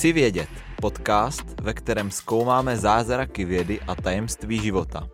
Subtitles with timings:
[0.00, 0.48] Chci vědět.
[0.80, 5.08] Podcast, ve kterém zkoumáme zázraky vědy a tajemství života.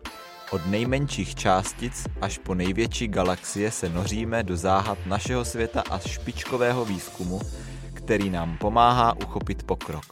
[0.51, 6.85] Od nejmenších částic až po největší galaxie se noříme do záhad našeho světa a špičkového
[6.85, 7.41] výzkumu,
[7.93, 10.05] který nám pomáhá uchopit pokrok.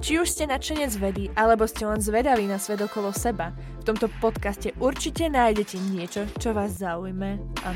[0.00, 3.50] Či už ste nadšenec vedy, alebo ste len zvedaví na svet okolo seba,
[3.82, 7.74] v tomto podcaste určite nájdete niečo, čo vás zaujme a.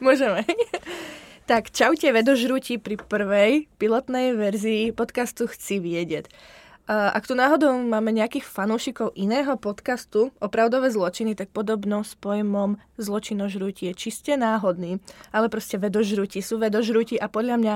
[0.00, 0.44] Môžeme.
[1.50, 6.28] tak čaute vedožrúti pri prvej pilotnej verzii podcastu Chci vědět.
[6.88, 13.92] Ak tu náhodou máme nejakých fanúšikov iného podcastu Opravdové zločiny, tak podobno s pojmom zločinožrutí
[13.92, 15.00] je čiste náhodný.
[15.32, 17.74] Ale prostě vedožrutí sú vedožrutí a podľa mňa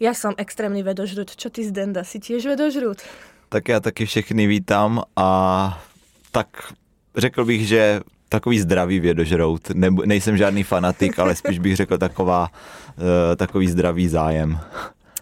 [0.00, 1.34] ja som extrémny vedožrut.
[1.34, 3.02] Čo ty Zdenda, si tiež vedožrut?
[3.48, 5.82] Tak já taky všechny vítám a
[6.30, 6.72] tak
[7.16, 8.00] řekl bych, že
[8.34, 9.70] takový zdravý vědožrout.
[9.70, 12.50] Ne, nejsem žádný fanatik, ale spíš bych řekl taková,
[12.96, 13.04] uh,
[13.36, 14.58] takový zdravý zájem.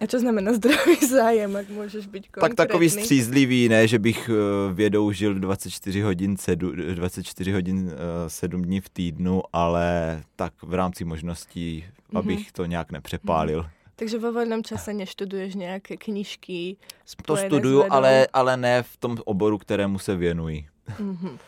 [0.01, 2.57] A co znamená zdravý zájem, jak můžeš být konkrétní?
[2.57, 4.37] Tak takový střízlivý, ne, že bych uh,
[4.77, 7.93] vědou žil 24 hodin, 7, 24 hodin uh,
[8.29, 12.19] 7 dní v týdnu, ale tak v rámci možností, mm-hmm.
[12.19, 13.61] abych to nějak nepřepálil.
[13.61, 13.83] Mm-hmm.
[13.97, 16.77] Takže vo volném čase neštuduješ nějaké knížky
[17.25, 20.67] To studuju, ale, ale ne v tom oboru, kterému se věnuji.
[21.01, 21.39] Mm-hmm.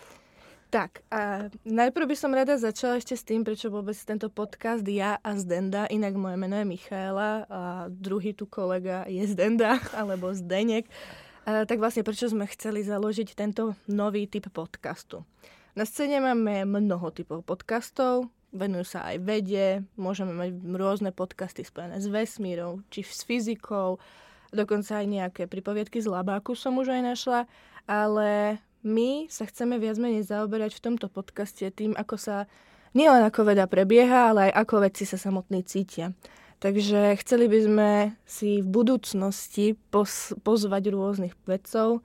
[0.75, 5.23] Tak a najprv by som rada začala ešte s tým, prečo vôbec tento podcast ja
[5.23, 10.91] a Zdenda, inak moje meno je Michaela a druhý tu kolega je Zdenda alebo Zdenek.
[11.47, 15.23] A, tak vlastne prečo sme chceli založiť tento nový typ podcastu.
[15.79, 22.03] Na scéne máme mnoho typov podcastov, venujú sa aj vede, môžeme mať rôzne podcasty spojené
[22.03, 24.03] s vesmírou, či s fyzikou,
[24.51, 27.41] dokonca aj nejaké pripoviedky z labáku som už aj našla,
[27.87, 32.37] ale my sa chceme viac menej zaoberať v tomto podcaste tým, ako sa
[32.93, 36.13] nielen ako veda prebieha, ale aj ako vedci sa samotní cítia.
[36.63, 37.91] Takže chceli by sme
[38.25, 42.01] si v budúcnosti poz, pozvať rôznych vedcov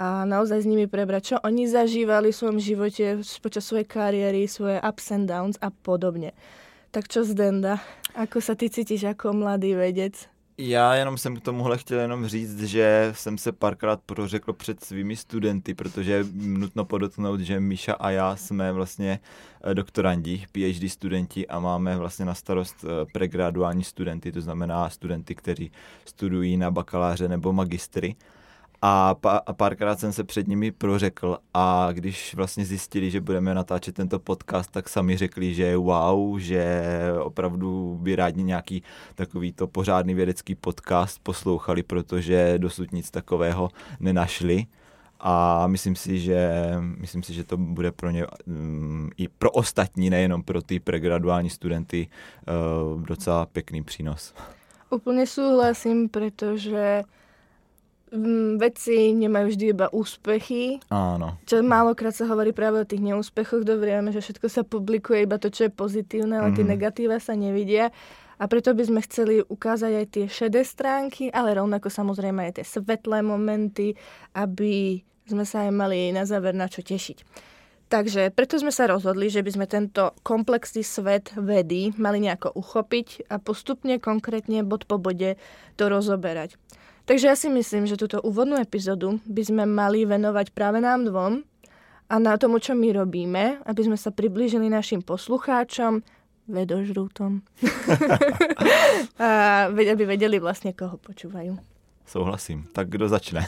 [0.00, 4.82] a naozaj s nimi prebrať, čo oni zažívali v svojom živote počas svojej kariéry, svoje
[4.82, 6.34] ups and downs a podobne.
[6.90, 7.78] Tak čo Zdenda,
[8.18, 10.31] ako sa ty cítiš ako mladý vedec?
[10.58, 15.16] Já jenom jsem k tomuhle chtěl jenom říct, že jsem se párkrát prořekl před svými
[15.16, 19.20] studenty, protože nutno podotknout, že Míša a já jsme vlastně
[19.64, 25.34] eh, doktorandi, PhD studenti a máme vlastně na starost eh, pregraduální studenty, to znamená studenty,
[25.34, 25.72] kteří
[26.04, 28.16] studují na bakaláře nebo magistry
[28.82, 29.16] a,
[29.46, 34.18] a párkrát jsem se před nimi prořekl a když vlastně zjistili, že budeme natáčet tento
[34.18, 36.84] podcast, tak sami řekli, že wow, že
[37.22, 38.82] opravdu by rádi nějaký
[39.14, 43.70] takovýto pořádný vědecký podcast poslouchali, protože dosud nic takového
[44.00, 44.66] nenašli
[45.20, 46.50] a myslím si, že,
[46.96, 51.50] myslím si, že to bude pro ně um, i pro ostatní, nejenom pro ty pregraduální
[51.50, 52.08] studenty,
[52.94, 54.34] uh, docela pěkný přínos.
[54.90, 57.02] Úplně souhlasím, protože
[58.60, 60.84] Vedci nemajú vždy iba úspechy.
[60.92, 61.40] Áno.
[61.48, 63.64] Čo málokrát sa hovorí práve o tých neúspechoch.
[63.64, 66.56] Dobre, vieme, že všetko sa publikuje, iba to, čo je pozitívne, ale mm.
[66.60, 67.88] tie negatíva sa nevidia.
[68.36, 72.66] A preto by sme chceli ukázať aj tie šedé stránky, ale rovnako samozrejme aj tie
[72.68, 73.96] svetlé momenty,
[74.36, 77.48] aby sme sa aj mali na záver na čo tešiť.
[77.92, 83.28] Takže preto sme sa rozhodli, že by sme tento komplexný svet vedy mali nejako uchopiť
[83.28, 85.36] a postupne, konkrétne, bod po bode
[85.76, 86.56] to rozoberať.
[87.02, 91.42] Takže ja si myslím, že túto úvodnú epizódu by sme mali venovať práve nám dvom
[92.06, 96.04] a na tomu, čo my robíme, aby sme sa priblížili našim poslucháčom,
[96.46, 97.42] vedožrútom.
[99.22, 99.28] a
[99.72, 101.58] aby vedeli vlastne, koho počúvajú.
[102.06, 102.68] Souhlasím.
[102.74, 103.46] Tak kdo začne?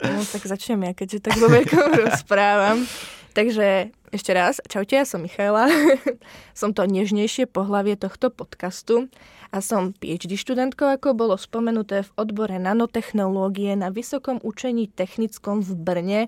[0.00, 1.50] no, tak začnem ja, keďže tak vo
[2.06, 2.86] rozprávam.
[3.34, 5.66] Takže ešte raz, čaute, ja som Michaela.
[6.54, 9.10] som to nežnejšie pohlavie tohto podcastu
[9.50, 15.70] a som PhD študentkou, ako bolo spomenuté v odbore nanotechnológie na Vysokom učení technickom v
[15.74, 16.20] Brne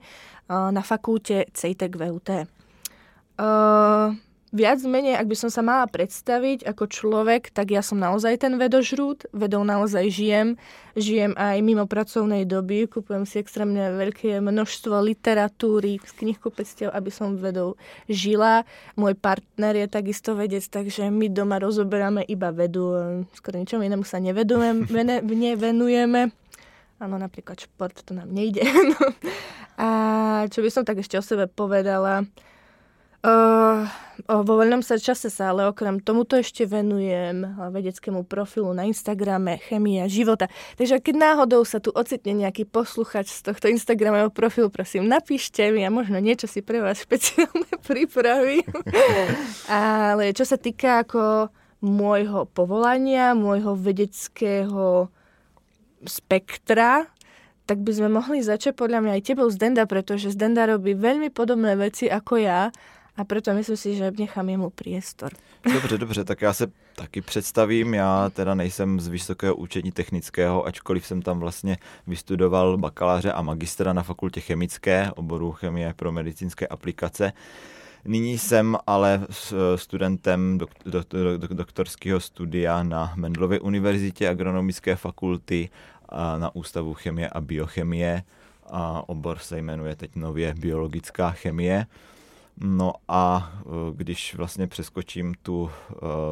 [0.50, 2.28] na fakulte CEITEC VUT.
[3.38, 4.18] Uh,
[4.56, 8.56] viac menej, ak by som sa mala predstaviť ako človek, tak ja som naozaj ten
[8.56, 10.56] vedožrút, vedou naozaj žijem.
[10.96, 17.36] Žijem aj mimo pracovnej doby, kupujem si extrémne veľké množstvo literatúry z knihkupectiev, aby som
[17.36, 17.76] vedou
[18.08, 18.64] žila.
[18.96, 23.20] Môj partner je takisto vedec, takže my doma rozoberáme iba vedu.
[23.36, 24.16] Skoro ničomu inému sa
[25.36, 26.32] nevenujeme.
[26.96, 28.64] Áno, napríklad šport, to nám nejde.
[29.76, 29.88] A
[30.48, 32.24] čo by som tak ešte o sebe povedala,
[33.26, 33.82] Uh,
[34.30, 40.06] vo voľnom sa čase sa ale okrem tomuto ešte venujem vedeckému profilu na Instagrame Chemia
[40.06, 40.46] života.
[40.78, 45.82] Takže keď náhodou sa tu ocitne nejaký posluchač z tohto Instagramového profilu, prosím, napíšte mi
[45.82, 48.70] a možno niečo si pre vás špeciálne pripravím.
[49.66, 51.50] ale čo sa týka ako
[51.82, 55.10] môjho povolania, môjho vedeckého
[56.06, 57.10] spektra,
[57.66, 61.34] tak by sme mohli začať podľa mňa aj tebou z Denda, pretože Denda robí veľmi
[61.34, 62.70] podobné veci ako ja
[63.16, 65.32] a proto myslím si, že nechám jemu priestor.
[65.72, 66.66] Dobře, dobře, tak já se
[66.96, 67.94] taky představím.
[67.94, 71.76] Já teda nejsem z Vysokého učení technického, ačkoliv jsem tam vlastně
[72.06, 77.32] vystudoval bakaláře a magistra na fakultě chemické, oboru chemie pro medicínské aplikace.
[78.04, 79.26] Nyní jsem ale
[79.76, 85.70] studentem dok, do, do, do, doktorského studia na Mendlově univerzitě agronomické fakulty
[86.08, 88.22] a na Ústavu chemie a biochemie
[88.70, 91.86] a obor se jmenuje teď nově biologická chemie.
[92.60, 95.70] No a e, když vlastně přeskočím tu uh,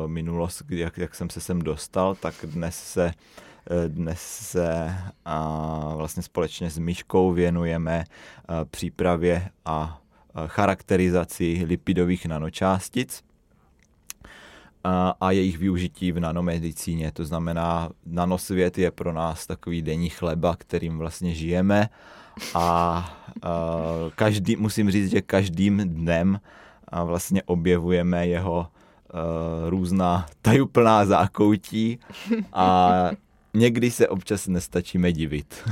[0.07, 4.95] minulost, jak, jak jsem se sem dostal, tak dnes se e, dnes se
[5.97, 8.05] vlastně společně s Myškou věnujeme
[8.71, 10.01] přípravě a
[10.47, 13.23] charakterizaci lipidových nanočástic
[15.21, 17.13] a jejich využití v nanomedicíně.
[17.13, 21.89] To znamená, nanosvět je pro nás takový denní chleba, kterým vlastně žijeme
[22.55, 22.67] a
[23.45, 26.41] uh, každý, musím říct, že každým dnem
[26.89, 31.99] a vlastně objevujeme jeho uh, různá tajuplná zákoutí
[32.53, 33.11] a
[33.55, 35.55] někdy se občas nestačíme divit.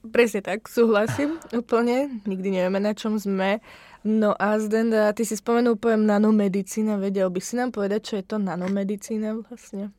[0.00, 2.08] Presne tak, súhlasím úplne.
[2.24, 3.60] Nikdy nevieme, na čom sme.
[4.00, 6.96] No a Zdenda, ty si spomenul pojem nanomedicína.
[6.96, 9.92] Vedel by si nám povedať, čo je to nanomedicína vlastne?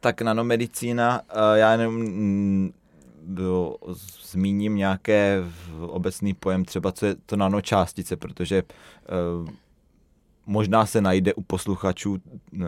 [0.00, 1.20] Tak nanomedicína,
[1.54, 1.94] já jenom
[4.22, 5.44] zmíním nějaké
[5.80, 9.52] obecný pojem, třeba co je to nanočástice, protože eh,
[10.46, 12.18] možná se najde u posluchačů,
[12.62, 12.66] eh,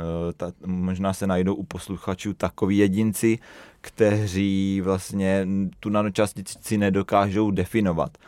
[0.66, 3.38] možná se najdou u posluchačů takoví jedinci,
[3.80, 5.46] kteří vlastně
[5.80, 8.18] tu nanočástici nedokážou definovat.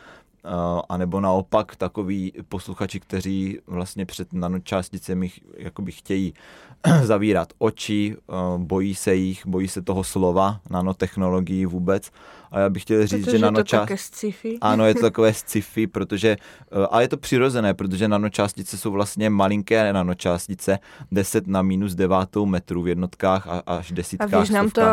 [0.45, 6.33] Eh, a nebo naopak takový posluchači, kteří vlastně před nanočásticemi jakoby chtějí
[7.03, 12.11] zavírat oči, eh, bojí se jich, bojí se toho slova, nanotechnologií vůbec.
[12.51, 13.93] A já bych chtěl říct, protože že nanočástice...
[13.93, 14.57] Je to sci-fi.
[14.61, 16.37] Ano, je to takové sci-fi, protože...
[16.71, 20.79] Eh, a je to přirozené, protože nanočástice jsou vlastně malinké nanočástice,
[21.11, 24.33] 10 na minus devátou metru v jednotkách a až desítkách.
[24.33, 24.83] A víš nám to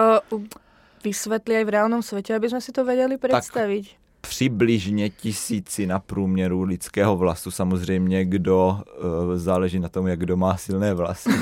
[1.04, 3.82] vysvětlí i v reálnom světě, aby jsme si to věděli představit.
[3.82, 7.50] Tak přibližně tisíci na průměru lidského vlasu.
[7.50, 11.30] Samozřejmě, kdo uh, záleží na tom, jak kdo má silné vlasy.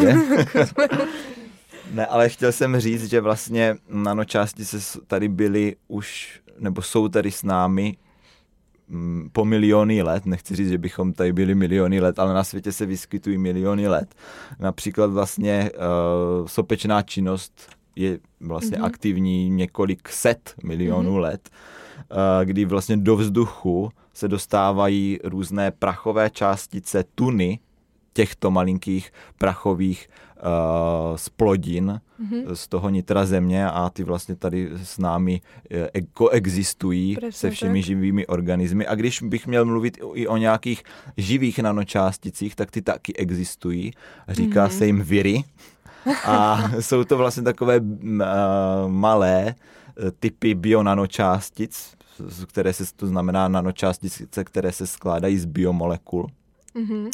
[1.93, 2.07] Ne?
[2.07, 7.97] ale chtěl jsem říct, že vlastně nanočástice tady byly už, nebo jsou tady s námi
[8.89, 12.73] mm, po miliony let, nechci říct, že bychom tady byli miliony let, ale na světě
[12.73, 14.15] se vyskytují miliony let.
[14.59, 18.85] Například vlastně uh, sopečná činnost je vlastně mm-hmm.
[18.85, 21.21] aktivní několik set milionů mm-hmm.
[21.21, 21.80] let Eh,
[22.45, 27.59] kdy vlastně do vzduchu se dostávají různé prachové částice, tuny
[28.13, 32.53] těchto malinkých prachových uh, splodin mm-hmm.
[32.53, 35.79] z toho nitra země a ty vlastně tady s námi uh,
[36.15, 37.87] koexistují Presně se všemi tak.
[37.87, 38.87] živými organismy.
[38.87, 40.83] A když bych měl mluvit i o nějakých
[41.17, 43.93] živých nanočásticích, tak ty taky existují.
[44.29, 44.79] Říká mm-hmm.
[44.79, 45.45] se jim viry.
[46.25, 48.21] A jsou to vlastně takové uh,
[48.87, 49.55] malé
[50.21, 51.97] typy bionanočástic,
[52.47, 56.31] které se, to znamená nanočástice, které se skládají z biomolekul.
[56.75, 57.11] Mm-hmm.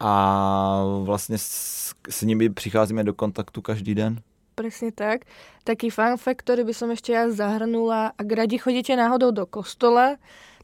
[0.00, 4.20] A vlastně s, s nimi přicházíme do kontaktu každý den.
[4.58, 5.22] Presne tak.
[5.62, 8.10] Taký fun fact, ktorý by som ešte ja zahrnula.
[8.18, 10.18] Ak radi chodíte náhodou do kostola,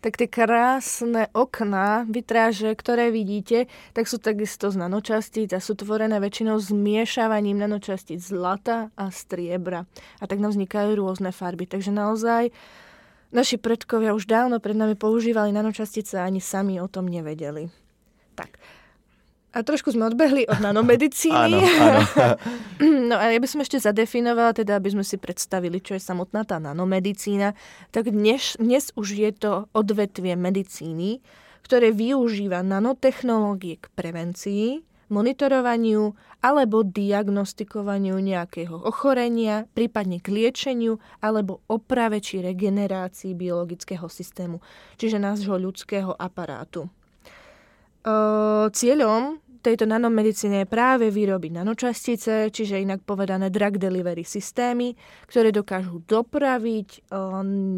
[0.05, 6.21] tak tie krásne okná, vytráže, ktoré vidíte, tak sú takisto z nanočastíc a sú tvorené
[6.21, 9.89] väčšinou zmiešavaním nanočastíc zlata a striebra.
[10.21, 11.65] A tak nám vznikajú rôzne farby.
[11.65, 12.53] Takže naozaj
[13.35, 17.67] Naši predkovia už dávno pred nami používali nanočastice a ani sami o tom nevedeli.
[18.39, 18.63] Tak.
[19.55, 21.35] A trošku sme odbehli od nanomedicíny.
[21.39, 22.01] áno, áno.
[23.11, 26.43] no a ja by som ešte zadefinovala, teda aby sme si predstavili, čo je samotná
[26.43, 27.55] tá nanomedicína.
[27.95, 31.23] Tak dnes, dnes už je to odvetvie medicíny,
[31.63, 42.21] ktoré využíva nanotechnológie k prevencii, monitorovaniu alebo diagnostikovaniu nejakého ochorenia, prípadne k liečeniu alebo oprave
[42.21, 44.61] či regenerácii biologického systému,
[45.01, 46.89] čiže nášho ľudského aparátu.
[48.75, 54.93] cieľom tejto nanomedicíny je práve vyrobiť nanočastice, čiže inak povedané drug delivery systémy,
[55.25, 57.09] ktoré dokážu dopraviť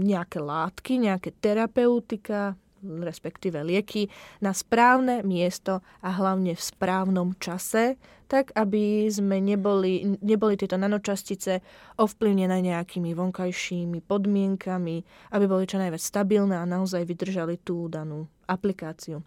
[0.03, 4.11] nejaké látky, nejaké terapeutika, respektíve lieky,
[4.43, 7.95] na správne miesto a hlavne v správnom čase,
[8.27, 11.63] tak aby sme neboli, neboli tieto nanočastice
[12.03, 14.97] ovplyvnené nejakými vonkajšími podmienkami,
[15.31, 19.23] aby boli čo najviac stabilné a naozaj vydržali tú danú aplikáciu.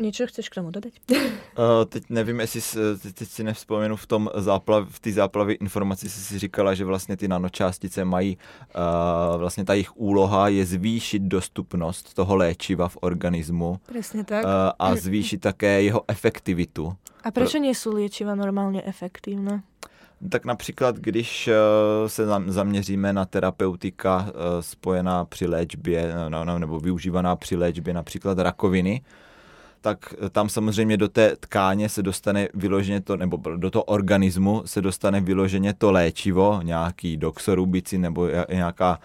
[0.00, 0.92] Něco chceš k tomu dodat?
[1.10, 1.16] Uh,
[1.88, 2.60] teď nevím, jestli
[3.02, 6.84] teď, teď si nevzpomenu v tom záplav, v té záplavě informací jsi si říkala, že
[6.84, 8.38] vlastně ty nanočástice mají,
[9.34, 13.80] uh, vlastně ta jejich úloha je zvýšit dostupnost toho léčiva v organismu.
[13.88, 14.44] Přesně tak.
[14.44, 16.92] Uh, a zvýšit také jeho efektivitu.
[17.24, 17.60] A proč Pro...
[17.60, 19.62] nejsou léčiva normálně efektivné?
[20.30, 21.48] Tak například, když
[22.06, 26.14] se zaměříme na terapeutika spojená při léčbě
[26.58, 29.02] nebo využívaná při léčbě například rakoviny,
[29.80, 34.82] tak tam samozřejmě do té tkáně se dostane vyloženě to, nebo do toho organismu se
[34.82, 38.98] dostane vyloženě to léčivo, nějaký doxorubici nebo nějaká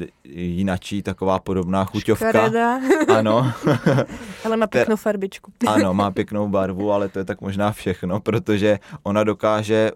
[0.00, 2.28] e, jinačí taková podobná chuťovka.
[2.28, 2.80] Škareda.
[3.18, 3.52] Ano.
[4.44, 5.52] ale má pěknou farbičku.
[5.66, 9.92] ano, má pěknou barvu, ale to je tak možná všechno, protože ona dokáže e,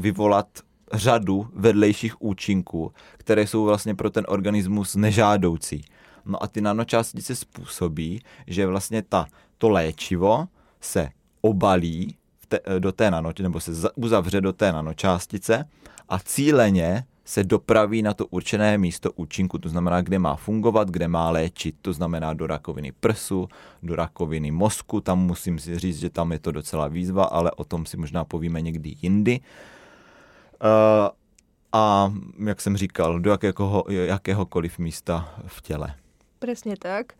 [0.00, 0.46] vyvolat
[0.92, 5.84] řadu vedlejších účinků, které jsou vlastně pro ten organismus nežádoucí.
[6.28, 9.26] No a ty nanočástice způsobí, že vlastně ta,
[9.58, 10.48] to léčivo
[10.80, 11.08] se
[11.40, 12.16] obalí
[12.48, 15.64] te, do té nano, nebo se uzavře do té nanočástice
[16.08, 21.08] a cíleně se dopraví na to určené místo účinku, to znamená, kde má fungovat, kde
[21.08, 23.48] má léčit, to znamená do rakoviny prsu,
[23.82, 27.64] do rakoviny mozku, tam musím si říct, že tam je to docela výzva, ale o
[27.64, 29.40] tom si možná povíme někdy jindy.
[29.40, 31.08] Uh,
[31.72, 32.12] a
[32.46, 35.94] jak jsem říkal, do jakého, jakéhokoliv místa v těle.
[36.38, 37.18] Presne tak.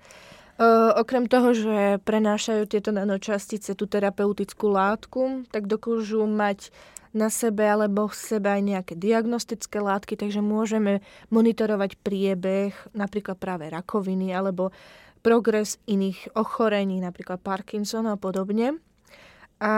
[0.59, 6.75] Uh, okrem toho, že prenášajú tieto nanočastice tú terapeutickú látku, tak dokážu mať
[7.15, 13.71] na sebe alebo v sebe aj nejaké diagnostické látky, takže môžeme monitorovať priebeh napríklad práve
[13.71, 14.75] rakoviny alebo
[15.23, 18.79] progres iných ochorení, napríklad Parkinson a podobne.
[19.59, 19.73] A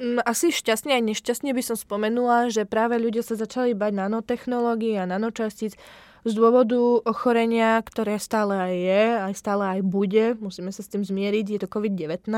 [0.00, 5.00] mm, asi šťastne aj nešťastne by som spomenula, že práve ľudia sa začali bať nanotechnológií
[5.00, 5.80] a nanočastíc
[6.28, 11.02] z dôvodu ochorenia, ktoré stále aj je, aj stále aj bude, musíme sa s tým
[11.02, 12.28] zmieriť, je to COVID-19.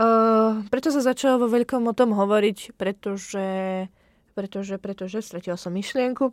[0.00, 3.84] Uh, preto sa začalo vo veľkom o tom hovoriť, pretože,
[4.32, 6.32] pretože, pretože, stratila som myšlienku,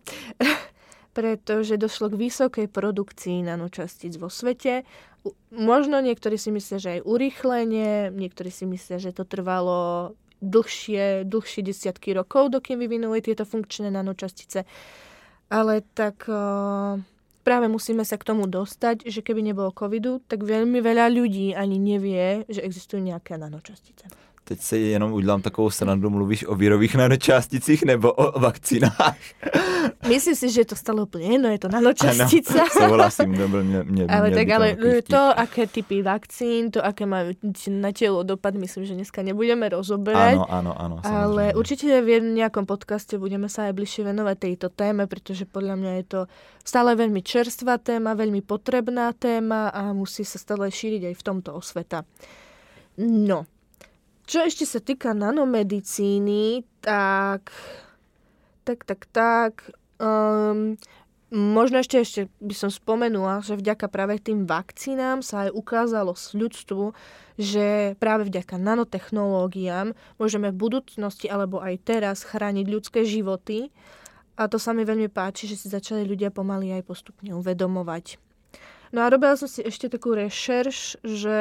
[1.18, 4.88] pretože došlo k vysokej produkcii nanočastíc vo svete.
[5.52, 11.62] Možno niektorí si myslia, že aj urýchlenie, niektorí si myslia, že to trvalo dlhšie, dlhšie
[11.66, 14.64] desiatky rokov, dokým vyvinuli tieto funkčné nanočastice.
[15.48, 17.00] Ale tak uh,
[17.48, 21.80] práve musíme sa k tomu dostať, že keby nebolo covidu, tak veľmi veľa ľudí ani
[21.80, 24.12] nevie, že existujú nejaké nanočastice.
[24.48, 29.18] Teď se jenom udělám takovou srandu, mluvíš o vírových nanočásticích nebo o vakcínách?
[30.08, 32.62] Myslím si, že je to stále úplně jedno, je to nanočastica.
[32.62, 37.06] Ano, souhlasím, to byl mě, mě, Ale tak ale to, aké typy vakcín, to, aké
[37.06, 37.36] majú
[37.68, 40.40] na tělo dopad, myslím, že dneska nebudeme rozoberať.
[40.40, 40.96] Ano, ano, ano.
[41.04, 45.92] Ale určitě v nějakom podcaste budeme sa aj bližšie venovať tejto téme, protože podľa mňa
[45.92, 46.20] je to
[46.64, 51.52] stále veľmi čerstvá téma, veľmi potrebná téma a musí sa stále šíriť aj v tomto
[51.52, 52.08] osveta.
[52.98, 53.46] No,
[54.28, 57.50] čo ešte sa týka nanomedicíny, tak
[58.68, 59.54] tak, tak, tak.
[59.96, 60.76] Um,
[61.32, 66.36] možno ešte, ešte by som spomenula, že vďaka práve tým vakcínám sa aj ukázalo s
[66.36, 66.92] ľudstvu,
[67.40, 73.72] že práve vďaka nanotechnológiám môžeme v budúcnosti alebo aj teraz chrániť ľudské životy.
[74.38, 78.20] A to sa mi veľmi páči, že si začali ľudia pomaly aj postupne uvedomovať.
[78.92, 81.40] No a robila som si ešte takú rešerš, že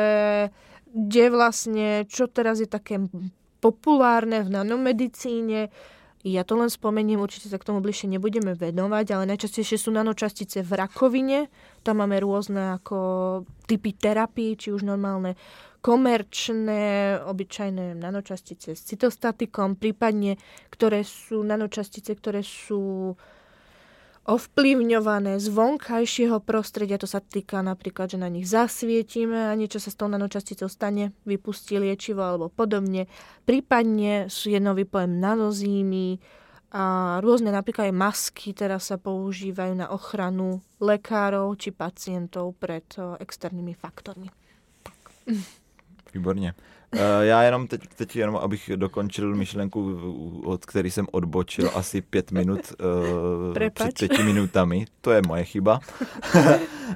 [0.97, 2.97] kde vlastne, čo teraz je také
[3.61, 5.69] populárne v nanomedicíne.
[6.27, 10.65] Ja to len spomeniem, určite sa k tomu bližšie nebudeme venovať, ale najčastejšie sú nanočastice
[10.65, 11.53] v rakovine.
[11.85, 12.99] Tam máme rôzne ako
[13.69, 15.39] typy terapii, či už normálne
[15.85, 20.35] komerčné, obyčajné nanočastice s cytostatikom, prípadne
[20.67, 23.15] ktoré sú nanočastice, ktoré sú
[24.27, 29.95] ovplyvňované z vonkajšieho prostredia, to sa týka napríklad, že na nich zasvietime a niečo sa
[29.95, 33.07] s tou nanočasticou stane, vypustí liečivo alebo podobne.
[33.47, 36.19] Prípadne sú jednový pojem nanozímy
[36.75, 42.85] a rôzne napríklad aj masky teraz sa používajú na ochranu lekárov či pacientov pred
[43.23, 44.29] externými faktormi.
[44.83, 44.99] Tak.
[46.93, 50.01] Eh, já jenom teď, teď jenom, abych dokončil myšlenku,
[50.45, 54.87] od který jsem odbočil asi pět minut uh, před pěti minutami.
[55.01, 55.81] To je moje chyba.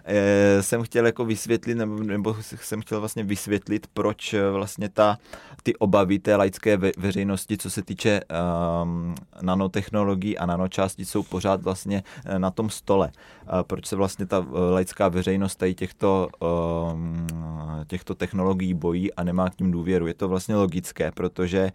[0.04, 5.18] Eh, jsem chtěl jako vysvětlit, nebo, nebo jsem chtěl vlastně vysvětlit, proč vlastně ta,
[5.62, 8.20] ty obavy té laické ve, veřejnosti, co se týče
[8.82, 12.02] um, nanotechnologií a nanočástic, jsou pořád vlastně
[12.38, 13.11] na tom stole.
[13.52, 16.28] Uh, proč se vlastně ta laická veřejnost tady těchto,
[16.92, 17.26] um,
[17.87, 20.06] těchto technologií bojí a nemá k ním důvěru.
[20.06, 21.72] Je to vlastně logické, protože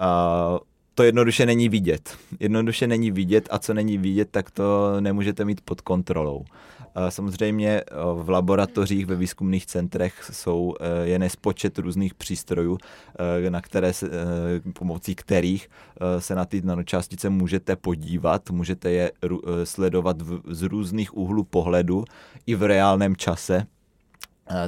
[0.00, 0.58] uh,
[0.94, 2.16] to jednoduše není vidět.
[2.40, 6.44] Jednoduše není vidět a co není vidět, tak to nemůžete mít pod kontrolou.
[7.08, 7.82] Samozřejmě
[8.14, 12.78] v laboratořích, ve výzkumných centrech jsou, je nespočet různých přístrojů,
[13.48, 14.10] na které se,
[14.72, 15.68] pomocí kterých
[16.18, 19.12] se na ty nanočástice můžete podívat, můžete je
[19.64, 20.16] sledovat
[20.50, 22.04] z různých úhlů pohledu
[22.46, 23.66] i v reálném čase.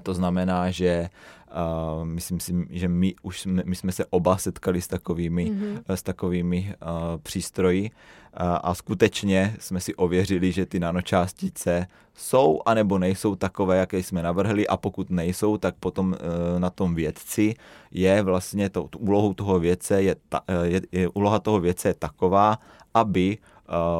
[0.02, 1.08] To znamená, že
[1.50, 5.82] Uh, myslím si, že my už jsme, my jsme se oba setkali s takovými, mm-hmm.
[5.88, 12.98] s takovými uh, přístroji uh, a skutečně jsme si ověřili, že ty nanočástice jsou anebo
[12.98, 17.54] nejsou takové, jaké jsme navrhli a pokud nejsou, tak potom uh, na tom vědci
[17.90, 22.58] je vlastně to, úlohou toho vědce je, ta, je, je úloha toho vědce je taková,
[22.94, 23.38] aby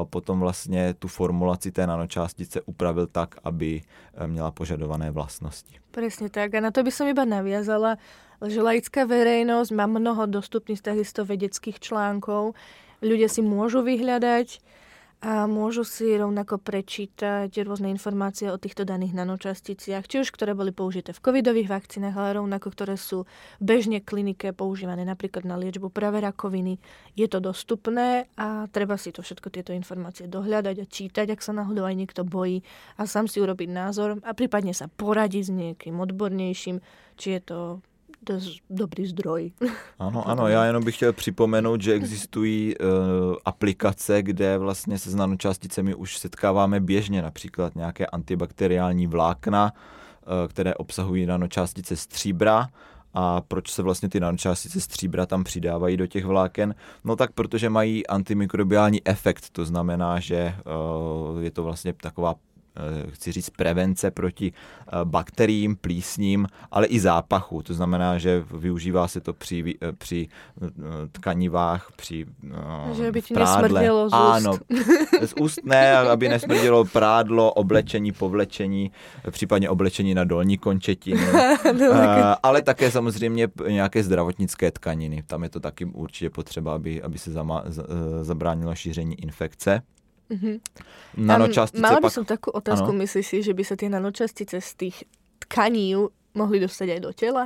[0.05, 3.81] potom vlastně tu formulaci té nanočástice upravil tak, aby
[4.15, 5.79] e, měla požadované vlastnosti.
[5.91, 6.55] Presne tak.
[6.55, 7.99] A na to by som iba naviazala,
[8.47, 12.55] že laická verejnosť má mnoho dostupných takisto vedeckých článkov.
[13.03, 14.63] Ľudia si môžu vyhľadať
[15.21, 20.73] a môžu si rovnako prečítať rôzne informácie o týchto daných nanočasticiach, či už ktoré boli
[20.73, 23.29] použité v covidových vakcínach, ale rovnako ktoré sú
[23.61, 26.81] bežne klinike používané napríklad na liečbu práve rakoviny.
[27.21, 31.53] Je to dostupné a treba si to všetko tieto informácie dohľadať a čítať, ak sa
[31.53, 32.65] náhodou aj niekto bojí
[32.97, 36.81] a sám si urobiť názor a prípadne sa poradiť s niekým odbornejším,
[37.21, 37.59] či je to
[38.23, 39.53] dosť dobrý zdroj.
[39.99, 42.87] Ano, ano, já jenom bych chtěl připomenout, že existují uh,
[43.45, 50.75] aplikace, kde vlastně se s nanočásticemi už setkáváme běžně, například nějaké antibakteriální vlákna, uh, které
[50.75, 52.69] obsahují nanočástice stříbra,
[53.15, 56.75] a proč se vlastně ty nanočástice stříbra tam přidávají do těch vláken?
[57.05, 60.55] No tak protože mají antimikrobiální efekt, to znamená, že
[61.33, 62.35] uh, je to vlastně taková
[63.11, 67.63] chci říct, prevence proti eh, bakteriím, plísním, ale i zápachu.
[67.63, 70.29] To znamená, že využívá se to při, eh, při
[71.13, 72.27] tkanivách, při
[72.93, 73.87] že by ti prádle.
[73.87, 74.13] z úst.
[74.13, 74.59] Ano,
[75.25, 78.91] z úst ne, aby nesmrdělo prádlo, oblečení, povlečení,
[79.31, 81.21] případně oblečení na dolní končetiny.
[82.43, 85.23] ale také samozřejmě nějaké zdravotnické tkaniny.
[85.27, 87.65] Tam je to taky určitě potřeba, aby, aby se zama,
[88.23, 89.83] zabránilo šíření infekce.
[90.31, 90.57] Mm-hmm.
[91.27, 92.15] Nanočastice Mala by pak...
[92.15, 93.03] som takú otázku, ano?
[93.03, 94.97] myslíš si, že by sa tie nanočastice z tých
[95.43, 95.99] tkaní
[96.39, 97.45] mohli dostať aj do tela?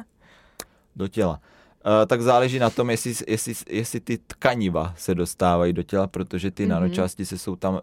[0.92, 1.40] Do těla.
[1.84, 6.50] Uh, tak záleží na tom, jestli, jestli, jestli ty tkaniva se dostávají do těla, protože
[6.50, 6.68] ty mm-hmm.
[6.68, 7.80] nanočástice jsou tam uh,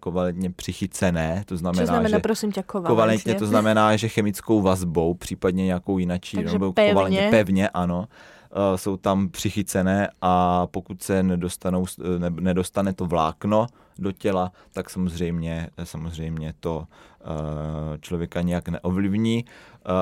[0.00, 5.14] kovalentně přichycené, to znamená, znamená že prosím tě, kovalentně, kovalentně to znamená, že chemickou vazbou,
[5.14, 6.92] případně nějakou jinačí, nebo pevně.
[6.92, 8.37] kovalentně pevně, ano, uh,
[8.76, 11.86] jsou tam přichycené a pokud se nedostanou,
[12.18, 13.66] ne, nedostane to vlákno
[13.98, 19.44] do těla, tak samozřejmě, samozřejmě to uh, člověka nějak neovlivní.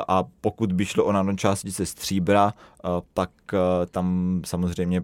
[0.09, 2.55] A pokud by šlo o nanočástice stříbra,
[3.15, 3.31] tak
[3.91, 5.03] tam samozřejmě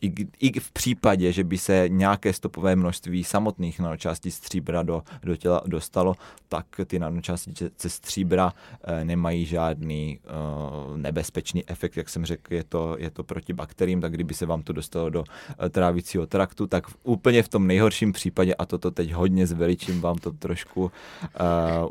[0.00, 5.36] i, i v případě, že by se nějaké stopové množství samotných nanočástic stříbra do, do
[5.36, 6.14] těla dostalo,
[6.48, 8.52] tak ty nanočástice stříbra
[8.84, 14.00] e, nemají žádný e, nebezpečný efekt, jak jsem řekl, je to, je to proti bakteriím,
[14.00, 15.24] tak kdyby se vám to dostalo do
[15.64, 20.00] e, trávicího traktu, tak v, úplně v tom nejhorším případě, a toto teď hodně zveličím,
[20.00, 20.90] vám to trošku
[21.24, 21.28] e,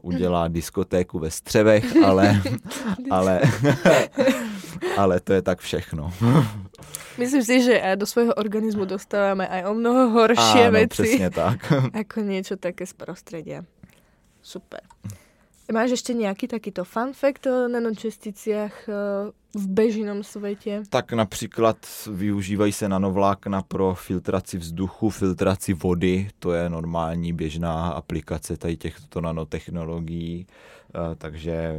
[0.01, 2.41] udělá diskotéku ve střevech, ale,
[3.11, 3.41] ale,
[4.97, 6.13] ale to je tak všechno.
[7.17, 11.17] Myslím si, že do svojho organizmu dostávame aj o mnoho horšie Áno, veci.
[11.33, 11.59] tak.
[12.05, 13.59] ako niečo také z prostredia.
[14.41, 14.81] Super.
[15.67, 18.93] Máš ešte nejaký takýto fun fact o nanočasticiach eh,
[19.55, 20.83] v bežnom světě?
[20.89, 21.77] Tak například
[22.11, 29.21] využívají se nanovlákna pro filtraci vzduchu, filtraci vody, to je normální běžná aplikace tady těchto
[29.21, 31.73] nanotechnologií, eh, takže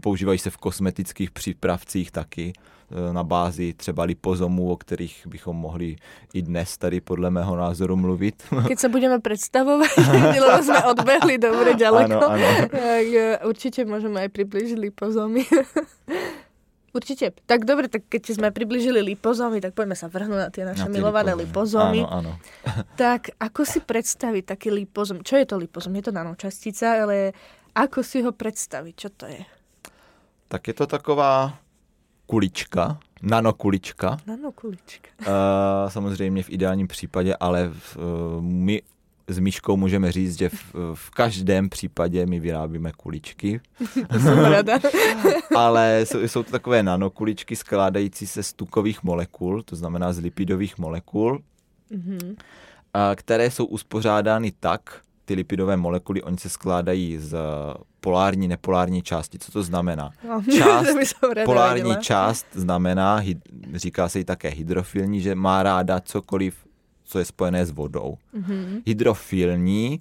[0.00, 5.96] používají se v kosmetických přípravcích taky e, na bázi třeba lipozomů, o kterých bychom mohli
[6.34, 8.42] i dnes tady podle mého názoru mluvit.
[8.68, 9.90] Keď se budeme představovat,
[10.40, 12.68] lebo jsme odbehli dobře daleko, ano, ano.
[12.70, 15.44] tak e, určitě můžeme aj přiblížit lipozomy.
[16.96, 17.32] Určitě.
[17.46, 20.88] Tak dobře, tak keď jsme přiblížili lipozomy, tak pojďme se vrhnout na ty naše na
[20.88, 22.00] milované lipozomy.
[22.00, 22.38] Ano, ano.
[22.96, 25.20] tak ako si představit taký lipozom?
[25.20, 25.92] Čo je to lipozom?
[25.96, 27.36] Je to nanočastica, ale
[27.76, 28.94] Ako si ho představit?
[28.96, 29.44] Co to je?
[30.48, 31.58] Tak je to taková
[32.26, 34.16] kulička, nanokulička.
[34.26, 35.08] Nanokulička.
[35.20, 38.02] Uh, samozřejmě v ideálním případě, ale v, uh,
[38.42, 38.82] my
[39.28, 43.60] s Myškou můžeme říct, že v, v každém případě my vyrábíme kuličky.
[44.20, 44.78] Jsem rada.
[45.56, 50.78] ale jsou, jsou to takové nanokuličky skládající se z tukových molekul, to znamená z lipidových
[50.78, 51.42] molekul,
[51.90, 52.36] Mhm.
[52.94, 57.36] a které jsou uspořádány tak, ty lipidové molekuly, oni se skládají z
[58.00, 59.38] polární, nepolární části.
[59.38, 60.10] Co to znamená?
[60.28, 60.86] No, Část,
[61.20, 62.02] to Polární vedela.
[62.02, 63.22] část znamená,
[63.74, 66.54] říká se jí také hydrofilní, že má ráda cokoliv,
[67.04, 68.16] co je spojené s vodou.
[68.32, 68.80] Mhm.
[68.86, 70.00] Hydrofilní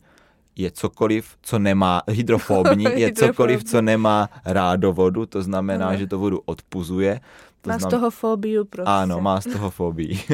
[0.55, 5.95] je cokoliv, co nemá, hydrofobní je cokoliv, co nemá rádo vodu, to znamená, Aha.
[5.95, 7.19] že to vodu odpuzuje.
[7.61, 8.89] To Má z znam- toho fóbiu prostě.
[8.91, 10.19] Ano, má z toho fobii.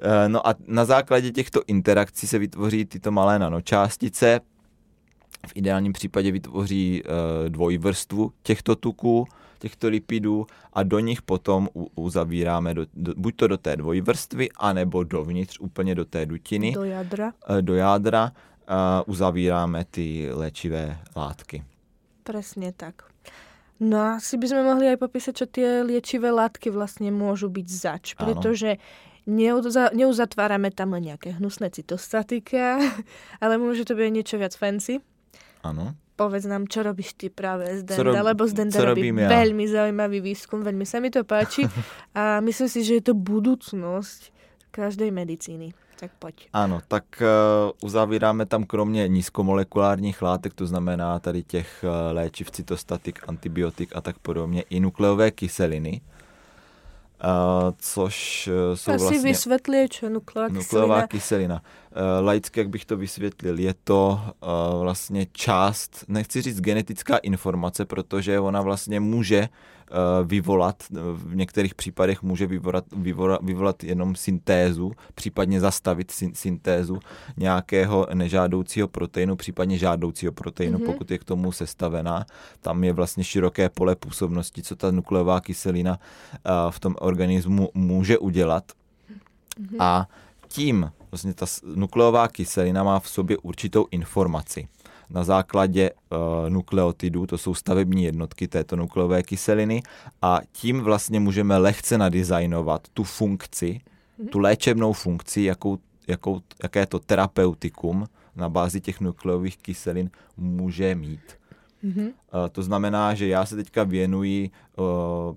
[0.00, 4.40] Eh, no a na základě těchto interakcí se vytvoří tyto malé nanočástice.
[5.46, 9.26] V ideálním případě vytvoří eh, dvojvrstvu těchto tuků,
[9.58, 15.04] těchto lipidů a do nich potom uzavíráme do, do, buď to do té dvojvrstvy, anebo
[15.04, 17.32] dovnitř úplně do té dutiny, Do jadra.
[17.48, 18.32] eh, do jádra
[19.06, 21.64] uzavíráme ty léčivé látky.
[22.24, 23.08] Presne tak.
[23.80, 27.68] No a asi by sme mohli aj popísať, čo tie liečivé látky vlastne môžu byť
[27.70, 28.76] zač, pretože
[29.28, 32.80] neuza, neuzatvárame tam len nejaké hnusné cytostatika,
[33.44, 35.04] ale môže to byť niečo viac fancy.
[35.60, 35.92] Ano.
[36.18, 39.30] Povedz nám, čo robíš ty práve z Denda, rob- lebo z Denda robí ja?
[39.30, 41.68] veľmi zaujímavý výskum, veľmi sa mi to páči
[42.18, 44.34] a myslím si, že je to budúcnosť
[44.74, 45.76] každej medicíny.
[45.98, 46.46] Tak poď.
[46.54, 53.28] Ano, tak uh, uzavíráme tam kromě nízkomolekulárních látek, to znamená tady těch uh, léčiv, cytostatik,
[53.28, 56.17] antibiotik a tak podobně, i nukleové kyseliny, uh,
[57.78, 61.06] což uh, jsou Asi vlastně vysvetlie, čo je nukleová nukleová kyselina.
[61.06, 61.62] kyselina.
[62.20, 67.84] Uh, laicky, jak bych to vysvětlil, je to uh, vlastně část, nechci říct genetická informace,
[67.84, 69.48] protože ona vlastně může
[70.24, 76.98] vyvolat, v některých případech může vyvolat, vyvolat, vyvolat jenom syntézu, případně zastavit syn, syntézu
[77.36, 80.86] nějakého nežádoucího proteinu, případně žádoucího proteinu, Mhm.
[80.86, 80.92] mm-hmm.
[80.92, 82.26] pokud je k tomu sestavená.
[82.60, 88.18] Tam je vlastně široké pole působnosti, co ta nukleová kyselina uh, v tom organismu může
[88.18, 88.72] udělat.
[89.58, 89.76] Mhm.
[89.80, 90.08] A
[90.48, 94.68] tím vlastně ta nukleová kyselina má v sobě určitou informaci.
[95.10, 99.82] Na základě uh, nukleotidů, to jsou stavební jednotky této nukleové kyseliny,
[100.22, 103.80] a tím vlastně můžeme lehce nadizajnovat tu funkci,
[104.30, 111.37] tu léčebnou funkci, jakou, jakou, jaké to terapeutikum na bázi těch nukleových kyselin může mít.
[111.82, 112.08] Mhm.
[112.08, 114.84] Eh, To znamená, že já se teďka věnuji uh,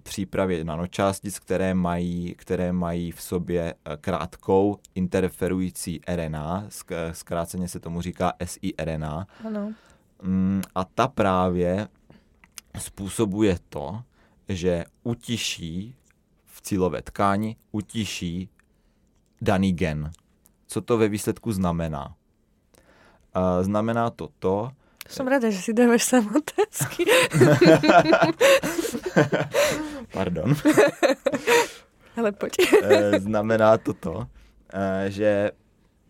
[0.04, 6.65] přípravě nanočástic, které mají, které mají v sobě eh, krátkou interferující RNA,
[7.12, 9.73] zkráceně se tomu říká siRNA, Áno.
[10.21, 11.88] Mm, a ta právě
[12.77, 14.01] způsobuje to,
[14.49, 15.95] že utiší
[16.45, 18.49] v cílové tkáni, utiší
[19.41, 20.12] daný gen.
[20.67, 22.15] Co to ve výsledku znamená?
[23.36, 24.71] Eh, Znamená to to,
[25.12, 27.04] Som rada, že si dávaš samotázky.
[30.13, 30.56] pardon,
[32.17, 32.52] Ale poď.
[32.84, 34.28] Eh, znamená to to,
[34.74, 35.52] eh, že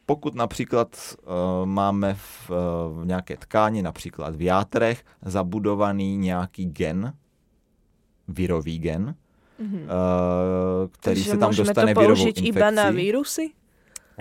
[0.06, 1.26] pokud například eh,
[1.66, 2.50] máme v,
[2.90, 7.14] v nějaké tkáni, například v játrech, zabudovaný nějaký gen,
[8.28, 9.16] virový gen,
[9.60, 9.78] Mhm.
[9.86, 9.88] eh,
[10.92, 12.48] který Takže se tam dostane virovou infekcí.
[12.48, 13.50] iba na vírusy?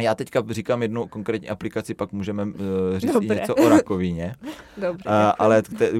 [0.01, 2.53] Já teďka říkám jednu konkrétní aplikaci, pak můžeme uh,
[2.97, 3.37] říct Dobré.
[3.37, 4.35] i něco o rakovině.
[4.77, 5.05] Dobre.
[5.07, 5.91] Uh, ale te,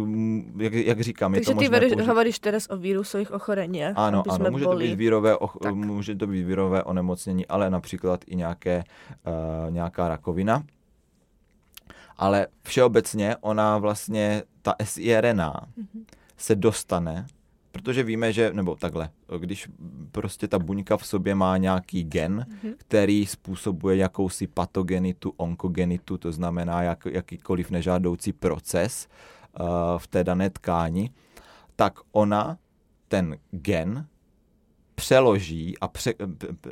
[0.57, 3.93] jak, jak říkám, je Takže to ty možné ver, použít- hovoríš teraz o vírusových ochoreniach,
[3.97, 5.75] Ano, ano, může to, být vírové, och, Tak.
[5.75, 8.85] může to být vírové onemocnění, ale například i nějaké,
[9.67, 10.63] uh, nějaká rakovina.
[12.17, 16.05] Ale všeobecně ona vlastně, ta siRNA Mhm.
[16.37, 17.27] se dostane,
[17.73, 19.69] protože víme, že, nebo takhle, když
[20.13, 22.73] prostě ta buňka v sobě má nějaký gen, Mhm.
[22.79, 29.09] který způsobuje jakousi patogenitu, onkogenitu, to znamená jak, jakýkoliv nežádoucí proces
[29.61, 29.67] uh,
[29.99, 31.11] v té dané tkáni,
[31.77, 32.59] tak ona
[33.09, 34.07] ten gen
[34.95, 36.15] přeloží a pře,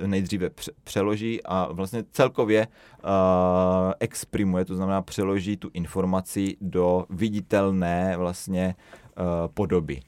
[0.06, 8.16] nejdříve pře, přeloží a vlastně celkově uh, exprimuje, to znamená přeloží tu informaci do viditelné
[8.16, 8.74] vlastně
[9.18, 10.00] uh, podoby.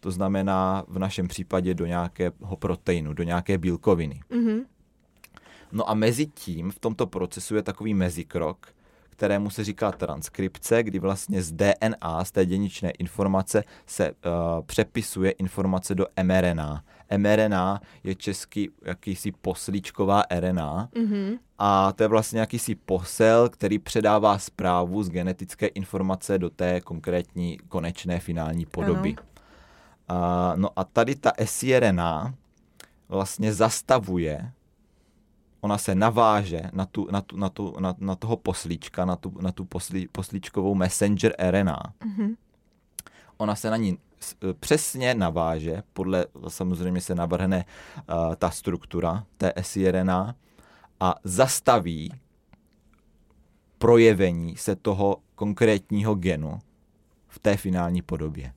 [0.00, 4.20] To znamená v našem případě do nějakého proteinu, do nějaké bílkoviny.
[4.30, 4.58] Mhm.
[5.72, 8.66] No a mezi tím v tomto procesu je takový mezikrok,
[9.10, 14.16] kterému se říká transkripce, kdy vlastně z DNA, z té dědičné informace se uh,
[14.66, 16.84] přepisuje informace do mRNA.
[17.16, 21.36] mRNA je česky jakýsi poslíčková RNA Mhm.
[21.58, 27.58] a to je vlastně jakýsi posel, který předává zprávu z genetické informace do té konkrétní
[27.68, 29.16] konečné finální podoby.
[30.08, 32.34] A, no a tady ta siRNA
[33.08, 34.52] vlastně zastavuje,
[35.60, 39.34] ona se naváže na, tu, na, tu, na, tu, na, na toho poslíčka, na tu,
[39.40, 41.82] na tu poslí, poslíčkovou messenger RNA.
[42.00, 42.36] Mm-hmm.
[43.36, 43.98] Ona se na ní
[44.60, 50.34] přesně naváže, podle samozřejmě se navrhne uh, ta struktura té siRNA
[51.00, 52.12] a zastaví
[53.78, 56.58] projevení se toho konkrétního genu
[57.28, 58.52] v té finální podobě.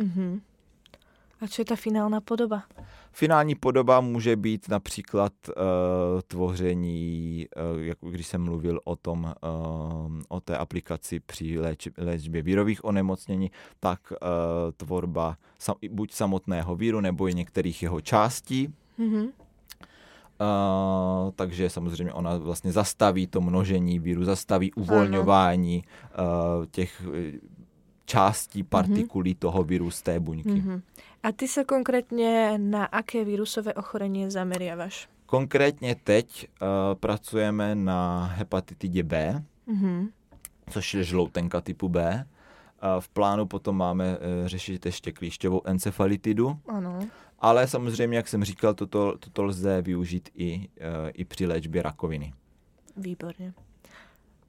[0.00, 0.40] Mm-hmm.
[1.40, 2.62] A co je ta finální podoba?
[3.12, 5.54] Finální podoba může být například uh,
[6.26, 12.42] tvoření, uh, jako když jsem mluvil o tom, uh, o té aplikaci při léč, léčbě
[12.42, 14.18] vírových onemocnění, tak uh,
[14.76, 18.68] tvorba sam, buď samotného víru nebo i některých jeho částí.
[18.98, 19.28] Mm-hmm.
[20.40, 27.02] Uh, takže samozřejmě ona vlastně zastaví to množení víru, zastaví uvolňování uh, těch
[28.10, 29.38] částí partikulí mm-hmm.
[29.38, 30.48] toho viru z té buňky.
[30.48, 30.82] Mm-hmm.
[31.22, 35.08] A ty se konkrétně na aké vírusové ochorení zameriavaš?
[35.26, 40.08] Konkrétně teď uh, pracujeme na hepatitidě B, mm-hmm.
[40.70, 42.26] což je žloutenka typu B.
[42.82, 46.58] Uh, v plánu potom máme uh, řešit ještě klíšťovou encefalitidu.
[46.68, 46.98] Ano.
[47.38, 52.32] Ale samozřejmě, jak jsem říkal, toto, toto lze využít i, uh, i při léčbě rakoviny.
[52.96, 53.52] Výborně.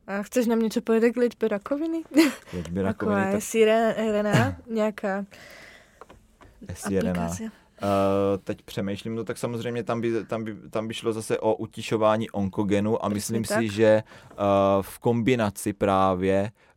[0.07, 2.03] A chceš nám něco povedat k léčbě rakoviny?
[2.53, 3.21] Léčbě rakoviny.
[3.21, 3.43] Jako tak...
[3.43, 5.25] sirena, nějaká
[6.73, 7.29] sirena.
[7.29, 7.87] Uh,
[8.43, 12.29] teď přemýšlím, no tak samozřejmě tam by, tam, by, tam by šlo zase o utišování
[12.29, 13.59] onkogenu a Přesně myslím tak.
[13.59, 14.37] si, že uh,
[14.81, 16.70] v kombinaci právě uh,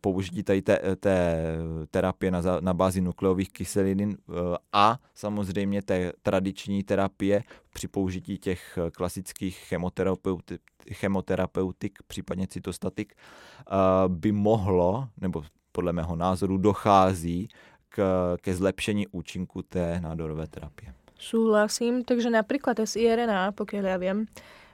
[0.00, 1.46] použití tady té, té
[1.90, 4.36] terapie na, na bázi nukleových kyselin uh,
[4.72, 7.42] a samozřejmě té tradiční terapie
[7.72, 10.60] při použití těch klasických chemoterapeutik,
[10.92, 15.42] chemoterapeutik případně cytostatik, uh, by mohlo, nebo
[15.72, 17.48] podle mého názoru dochází
[17.88, 20.94] k, ke zlepšení účinku té nádorové terapie.
[21.20, 24.24] Súhlasím, takže napríklad siRNA, pokiaľ ja viem,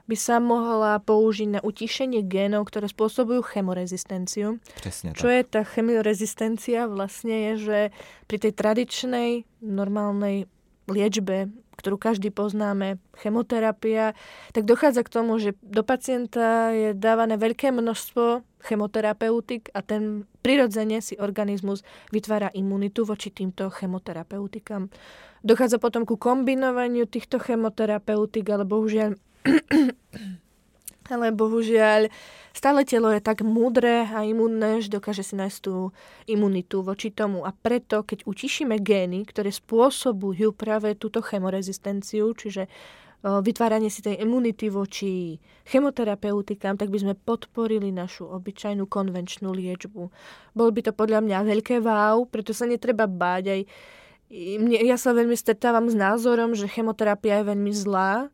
[0.07, 4.63] by sa mohla použiť na utišenie génov, ktoré spôsobujú chemorezistenciu.
[4.79, 5.35] Presne Čo tak.
[5.35, 6.87] je tá chemorezistencia?
[6.87, 7.79] Vlastne je, že
[8.31, 9.31] pri tej tradičnej
[9.63, 10.47] normálnej
[10.87, 14.17] liečbe ktorú každý poznáme, chemoterapia,
[14.57, 21.05] tak dochádza k tomu, že do pacienta je dávané veľké množstvo chemoterapeutik a ten prirodzene
[21.05, 24.89] si organizmus vytvára imunitu voči týmto chemoterapeutikám.
[25.47, 29.15] Dochádza potom ku kombinovaniu týchto chemoterapeutik, ale bohužiaľ
[31.15, 32.11] ale bohužiaľ
[32.57, 35.93] stále telo je tak múdre a imunné, že dokáže si nájsť tú
[36.27, 37.45] imunitu voči tomu.
[37.45, 42.67] A preto, keď utišíme gény, ktoré spôsobujú práve túto chemorezistenciu, čiže
[43.27, 50.03] vytváranie si tej imunity voči chemoterapeutikám, tak by sme podporili našu obyčajnú konvenčnú liečbu.
[50.55, 53.63] Bol by to podľa mňa veľké wow, preto sa netreba báť aj
[54.27, 58.27] ja sa veľmi stretávam s názorom, že chemoterapia je veľmi zlá,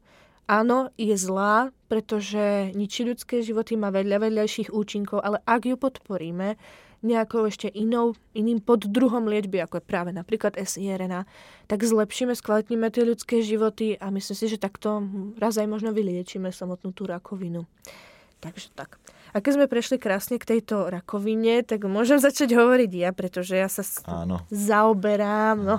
[0.52, 6.60] áno, je zlá, pretože ničí ľudské životy, má veľa vedľajších účinkov, ale ak ju podporíme
[7.02, 11.26] nejakou ešte inou, iným poddruhom liečby, ako je práve napríklad SIRNA,
[11.66, 15.02] tak zlepšíme, skvalitníme tie ľudské životy a myslím si, že takto
[15.34, 17.66] raz aj možno vyliečíme samotnú tú rakovinu.
[18.38, 19.02] Takže tak.
[19.32, 23.68] A keď sme prešli krásne k tejto rakovine, tak môžem začať hovoriť ja, pretože ja
[23.68, 24.44] sa Áno.
[24.52, 25.76] zaoberám, no,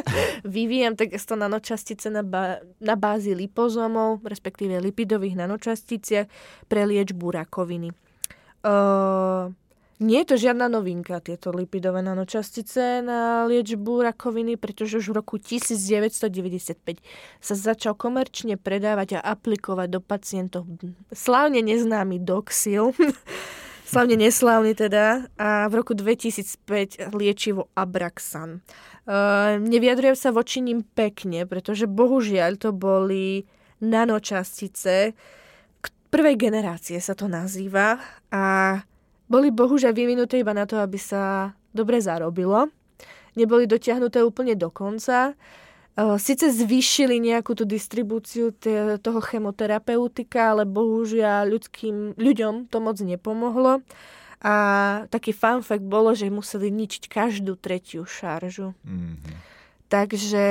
[0.56, 6.26] vyvíjam takisto nanočastice na, ba- na bázi lipozomov, respektíve lipidových nanočasticiach
[6.68, 7.92] pre liečbu rakoviny.
[8.64, 9.52] Uh,
[10.02, 15.36] nie je to žiadna novinka, tieto lipidové nanočastice na liečbu rakoviny, pretože už v roku
[15.38, 16.98] 1995
[17.38, 20.66] sa začal komerčne predávať a aplikovať do pacientov
[21.14, 22.90] slávne neznámy Doxil,
[23.92, 28.66] slavne neslávny teda, a v roku 2005 liečivo Abraxan.
[29.04, 33.44] Uh, nevyjadrujem sa voči ním pekne, pretože bohužiaľ to boli
[33.84, 35.12] nanočastice,
[36.14, 37.98] prvej generácie sa to nazýva.
[38.30, 38.78] A
[39.24, 42.68] boli bohužiaľ vyvinuté iba na to, aby sa dobre zarobilo.
[43.34, 45.34] Neboli dotiahnuté úplne do konca.
[45.94, 48.50] Sice zvýšili nejakú tú distribúciu
[48.98, 53.82] toho chemoterapeutika, ale bohužiaľ ľudským, ľuďom to moc nepomohlo.
[54.44, 54.54] A
[55.08, 58.76] taký fun fact bolo, že museli ničiť každú tretiu šaržu.
[58.84, 59.56] Mm-hmm.
[59.88, 60.46] Takže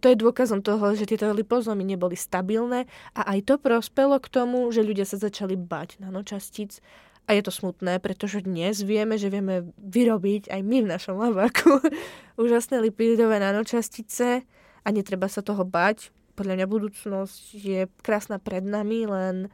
[0.00, 4.64] to je dôkazom toho, že tieto lipozomy neboli stabilné a aj to prospelo k tomu,
[4.72, 6.80] že ľudia sa začali bať nanočastíc
[7.26, 11.78] a je to smutné, pretože dnes vieme, že vieme vyrobiť aj my v našom labaku
[12.42, 14.42] úžasné lipidové nanočastice
[14.82, 16.10] a netreba sa toho bať.
[16.34, 19.52] Podľa mňa budúcnosť je krásna pred nami, len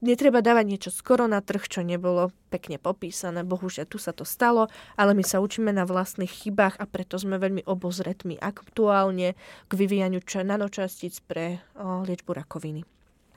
[0.00, 3.44] netreba dávať niečo skoro na trh, čo nebolo pekne popísané.
[3.44, 7.36] Bohužiaľ, tu sa to stalo, ale my sa učíme na vlastných chybách a preto sme
[7.36, 9.36] veľmi obozretmi aktuálne
[9.68, 12.84] k vyvíjaniu nanočastíc pre liečbu rakoviny.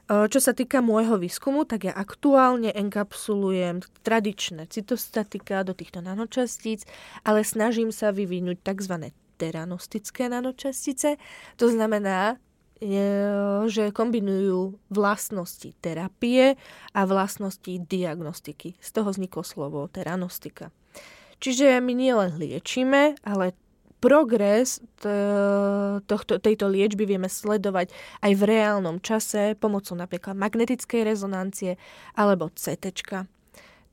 [0.07, 6.87] Čo sa týka môjho výskumu, tak ja aktuálne enkapsulujem tradičné cytostatika do týchto nanočastíc,
[7.27, 9.11] ale snažím sa vyvinúť tzv.
[9.35, 11.19] teranostické nanočastice.
[11.59, 12.39] To znamená,
[13.67, 16.55] že kombinujú vlastnosti terapie
[16.95, 18.79] a vlastnosti diagnostiky.
[18.79, 20.71] Z toho vzniklo slovo teranostika.
[21.43, 23.57] Čiže my nielen liečíme, ale
[23.97, 24.81] progres
[26.41, 31.81] tejto liečby vieme sledovať aj v reálnom čase pomocou napríklad magnetickej rezonancie
[32.13, 33.36] alebo CT.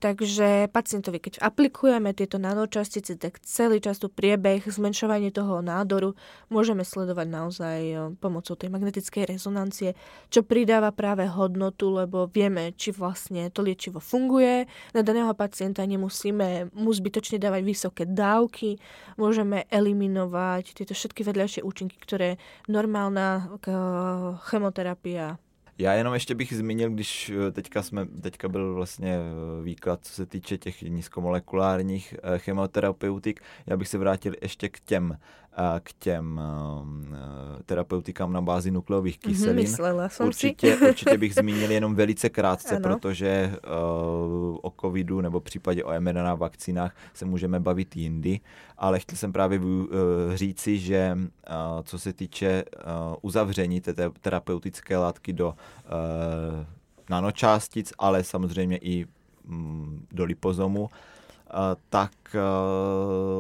[0.05, 6.13] Takže pacientovi, keď aplikujeme tieto nanočastice, tak celý čas tu priebeh, zmenšovanie toho nádoru
[6.53, 9.97] môžeme sledovať naozaj eh, pomocou tej magnetickej rezonancie,
[10.29, 14.69] čo pridáva práve hodnotu, lebo vieme, či vlastne to liečivo funguje.
[14.93, 18.77] Na daného pacienta nemusíme mu zbytočne dávať vysoké dávky,
[19.17, 22.37] môžeme eliminovať tieto všetky vedľajšie účinky, ktoré
[22.69, 23.73] normálna eh,
[24.53, 25.41] chemoterapia
[25.79, 30.13] já jenom ještě bych zmínil, když eh, teďka, jsme, teďka byl vlastně eh, výklad, co
[30.13, 35.19] se týče těch nízkomolekulárních eh, chemoterapeutik, já bych se vrátil ještě k těm
[35.83, 36.41] k těm
[37.67, 39.67] terapeutikám na bázi nukleových mhm, kyselin.
[39.67, 42.83] Mm-hmm, určitě, určitě bych zmínil jenom velice krátce, ano.
[42.83, 48.41] protože uh, o covidu nebo případě o mRNA vakcínách se můžeme bavit jindy,
[48.79, 49.87] ale chtěl jsem právě uh,
[50.35, 51.19] říci, že
[51.83, 52.65] co se týče
[53.23, 55.55] uzavření té terapeutické látky do
[57.11, 59.07] nanočástic, ale samozřejmě i
[59.49, 60.91] um, do lipozomu,
[61.89, 62.13] tak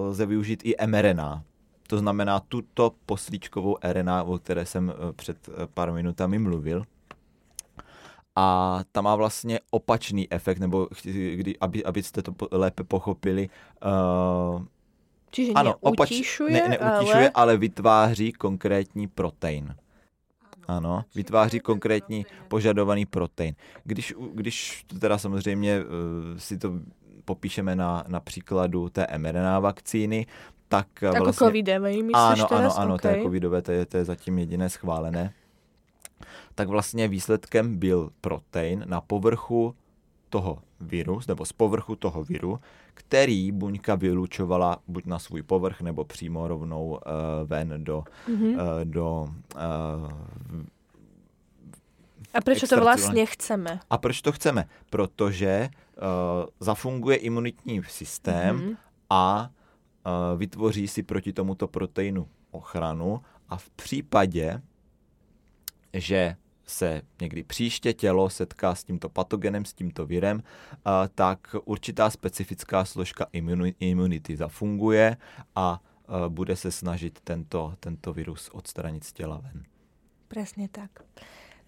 [0.08, 1.42] lze využít i mRNA
[1.86, 6.84] to znamená tuto poslíčkovou RNA, o které jsem eh, před eh, pár minutami mluvil.
[8.36, 10.88] A ta má vlastně opačný efekt, nebo
[11.34, 13.48] kdy, aby, abyste to lépe pochopili.
[13.84, 14.64] Uh,
[15.30, 17.30] Čiže ano, neutíšuje, opač, ne, neutíšuje ale...
[17.34, 19.74] ale vytváří konkrétní protein.
[20.68, 23.54] Ano, vytváří konkrétní požadovaný protein.
[23.84, 25.86] Když, když teda samozřejmě uh,
[26.38, 26.72] si to
[27.24, 30.26] popíšeme na, na příkladu té mRNA vakcíny,
[30.68, 31.46] tak jako vlastně...
[31.46, 32.76] covidové, myslíš Ano, teraz?
[32.76, 33.12] ano, ano, okay.
[33.12, 35.32] to je covidové, to je, to je zatím jediné schválené.
[36.54, 39.74] Tak vlastně výsledkem byl protein na povrchu
[40.28, 42.60] toho viru, nebo z povrchu toho viru,
[42.94, 46.98] který buňka vylučovala buď na svůj povrch, nebo přímo rovnou uh,
[47.44, 48.54] ven do, mm-hmm.
[48.54, 50.62] uh, do uh,
[52.34, 53.80] a proč to vlastně chceme?
[53.90, 54.64] A proč to chceme?
[54.90, 56.04] Protože uh,
[56.60, 58.76] zafunguje imunitní systém mm-hmm.
[59.10, 59.50] a
[60.36, 64.62] vytvoří si proti tomuto proteinu ochranu a v případě,
[65.92, 66.36] že
[66.66, 70.42] se někdy příště tělo setká s tímto patogenem, s tímto virem,
[71.14, 73.26] tak určitá specifická složka
[73.80, 75.16] imunity zafunguje
[75.56, 75.80] a
[76.28, 79.64] bude se snažit tento, tento virus odstranit z těla ven.
[80.28, 81.04] Presne tak.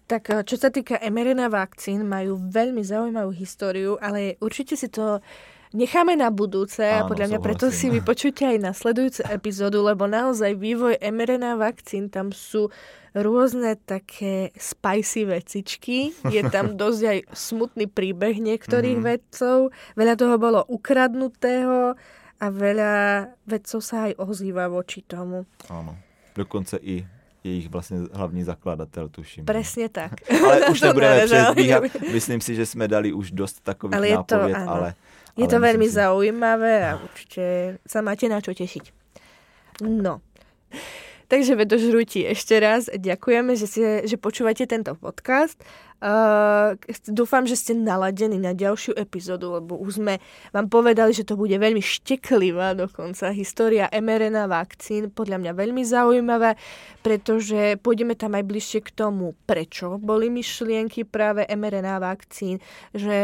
[0.07, 5.19] Tak čo sa týka mRNA vakcín, majú veľmi zaujímavú históriu, ale určite si to
[5.77, 10.57] necháme na budúce Áno, a podľa mňa preto si vypočujte aj nasledujúcu epizódu, lebo naozaj
[10.57, 12.73] vývoj mRNA vakcín, tam sú
[13.13, 15.97] rôzne také spicy vecičky.
[16.29, 19.13] Je tam dosť aj smutný príbeh niektorých mm-hmm.
[19.13, 19.57] vedcov.
[19.93, 21.93] Veľa toho bolo ukradnutého
[22.37, 22.93] a veľa
[23.45, 25.45] vedcov sa aj ozýva voči tomu.
[25.69, 25.97] Áno.
[26.37, 27.05] Dokonce i
[27.43, 29.45] jejich vlastně hlavní zakladatel, tuším.
[29.45, 30.11] Presně tak.
[30.45, 31.83] Ale už nebudeme předbíhat.
[32.11, 34.93] Myslím si, že jsme dali už dost takových ale nápověd, to, ale
[35.37, 35.93] je to veľmi si...
[35.95, 38.85] zaujímavé a určite sa máte na čo tešiť.
[39.85, 40.25] No.
[41.27, 45.59] Takže vedožrúti, ešte raz ďakujeme, že, si, že počúvate tento podcast.
[45.99, 46.79] Uh,
[47.11, 50.23] dúfam, že ste naladení na ďalšiu epizódu, lebo už sme
[50.55, 56.55] vám povedali, že to bude veľmi šteklivá dokonca história mRNA vakcín, podľa mňa veľmi zaujímavé,
[57.03, 62.63] pretože pôjdeme tam aj bližšie k tomu, prečo boli myšlienky práve mRNA vakcín,
[62.95, 63.17] že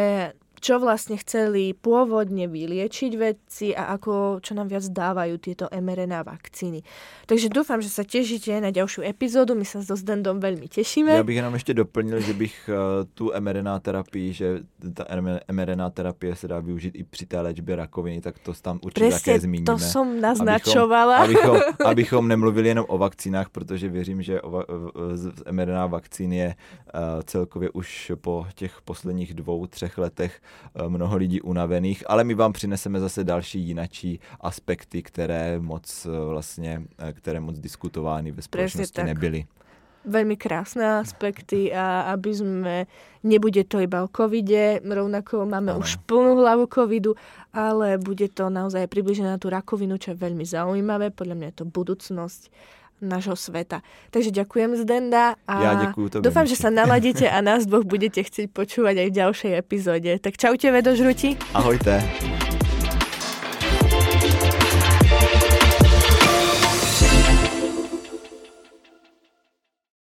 [0.64, 6.88] čo vlastne chceli pôvodne vyliečiť vedci a ako, čo nám viac dávajú tieto mRNA vakcíny.
[7.28, 11.12] Takže dúfam, že sa tešíte na ďalšiu epizódu, my sa so Zdendom veľmi tešíme.
[11.12, 12.76] Já bych jenom ještě doplnil, že bych uh,
[13.14, 14.60] tu mRNA terapii, že
[14.94, 15.06] ta
[15.52, 19.40] mRNA terapie se dá využít i při té léčbě rakoviny, tak to tam určitě také
[19.40, 19.66] zmíníme.
[19.66, 21.18] to som naznačovala.
[21.18, 24.64] Abychom, abychom, abychom nemluvili jenom o vakcínách, protože věřím, že o,
[25.52, 30.53] mRNA vakcín je uh, celkově už po těch posledních dvou, třech letech Eh,
[30.88, 36.82] mnoho lidí unavených, ale my vám přineseme zase další jinačí aspekty, které moc eh, vlastně,
[37.00, 39.46] eh, které moc diskutovány ve společnosti nebyly.
[40.04, 42.76] veľmi krásne aspekty a aby sme,
[43.24, 45.80] nebude to iba o covide, rovnako máme ano.
[45.80, 47.16] už plnú hlavu covidu,
[47.56, 51.58] ale bude to naozaj približené na tú rakovinu, čo je veľmi zaujímavé, podľa mňa je
[51.64, 52.42] to budúcnosť
[53.02, 53.82] nášho sveta.
[54.14, 58.52] Takže ďakujem Zdenda a ja ďakujem dúfam, že sa naladíte a nás dvoch budete chcieť
[58.54, 60.12] počúvať aj v ďalšej epizóde.
[60.22, 61.40] Tak čaute vedožruti.
[61.58, 62.53] Ahojte.